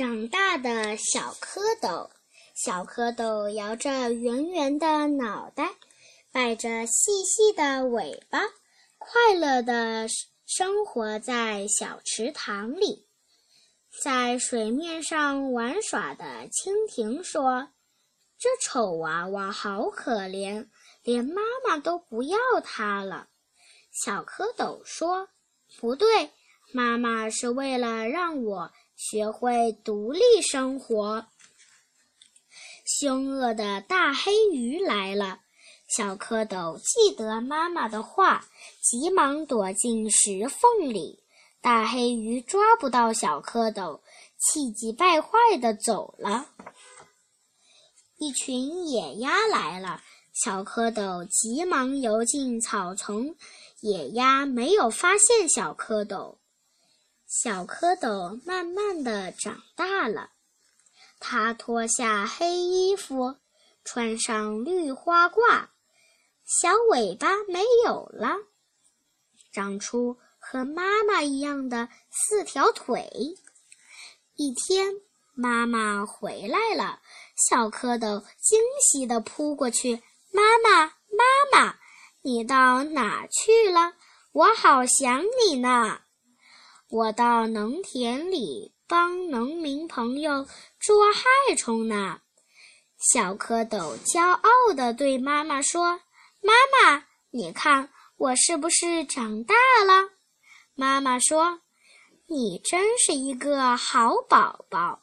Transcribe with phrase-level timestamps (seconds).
[0.00, 2.08] 长大的小蝌蚪，
[2.54, 5.74] 小蝌蚪摇着圆圆的脑袋，
[6.32, 8.40] 摆着细细的尾巴，
[8.96, 10.08] 快乐地
[10.46, 13.08] 生活在小池塘里。
[14.02, 17.68] 在水面上玩耍的蜻蜓说
[18.40, 20.70] ：“这丑娃娃好可怜，
[21.02, 23.28] 连妈妈都不要它了。”
[23.92, 25.28] 小蝌蚪说
[25.78, 26.30] ：“不对，
[26.72, 28.72] 妈妈是为了让我。”
[29.02, 31.24] 学会独立生活。
[32.84, 35.40] 凶恶的大黑鱼来了，
[35.88, 38.46] 小蝌蚪记得妈妈的话，
[38.82, 41.24] 急忙躲进石缝里。
[41.62, 44.02] 大黑鱼抓不到小蝌蚪，
[44.36, 46.50] 气急败坏的走了。
[48.18, 50.02] 一群野鸭来了，
[50.34, 53.34] 小蝌蚪急忙游进草丛，
[53.80, 56.36] 野鸭没有发现小蝌蚪。
[57.32, 60.30] 小蝌蚪慢慢的长大了，
[61.20, 63.36] 它脱下黑衣服，
[63.84, 65.68] 穿上绿花褂，
[66.44, 68.34] 小尾巴没有了，
[69.52, 73.08] 长出和妈妈一样的四条腿。
[74.34, 74.92] 一天，
[75.32, 77.00] 妈妈回来了，
[77.48, 80.02] 小蝌蚪惊喜地扑过去
[80.34, 81.78] ：“妈妈，妈妈，
[82.22, 83.94] 你到哪去了？
[84.32, 86.00] 我好想你呢。”
[86.90, 90.44] 我到农田里帮农民朋友
[90.80, 92.20] 捉害虫呢。
[92.98, 96.00] 小蝌蚪骄傲地对妈妈说
[96.42, 99.54] ：“妈妈，你看我是不是长大
[99.86, 100.10] 了？”
[100.74, 101.60] 妈妈说
[102.26, 105.02] ：“你真是一个好宝宝。”